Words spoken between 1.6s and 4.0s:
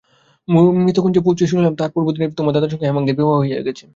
তাহার পূর্বদিনেই তোমার দাদার সঙ্গে হেমাঙ্গিনীর বিবাহ হইয়া গেছে।